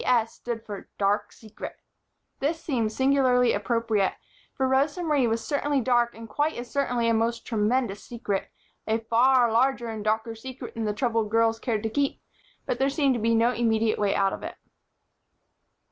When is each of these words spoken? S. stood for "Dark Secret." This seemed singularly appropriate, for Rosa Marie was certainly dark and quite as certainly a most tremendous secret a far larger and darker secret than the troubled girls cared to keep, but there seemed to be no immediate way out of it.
S. 0.03 0.33
stood 0.33 0.65
for 0.65 0.89
"Dark 0.97 1.31
Secret." 1.31 1.75
This 2.39 2.59
seemed 2.59 2.91
singularly 2.91 3.53
appropriate, 3.53 4.13
for 4.55 4.67
Rosa 4.67 5.03
Marie 5.03 5.27
was 5.27 5.45
certainly 5.45 5.79
dark 5.79 6.15
and 6.15 6.27
quite 6.27 6.55
as 6.57 6.71
certainly 6.71 7.07
a 7.07 7.13
most 7.13 7.45
tremendous 7.45 8.03
secret 8.03 8.49
a 8.87 8.97
far 8.97 9.51
larger 9.51 9.89
and 9.89 10.03
darker 10.03 10.33
secret 10.33 10.73
than 10.73 10.85
the 10.85 10.93
troubled 10.93 11.29
girls 11.29 11.59
cared 11.59 11.83
to 11.83 11.89
keep, 11.91 12.19
but 12.65 12.79
there 12.79 12.89
seemed 12.89 13.13
to 13.13 13.21
be 13.21 13.35
no 13.35 13.51
immediate 13.51 13.99
way 13.99 14.15
out 14.15 14.33
of 14.33 14.41
it. 14.41 14.55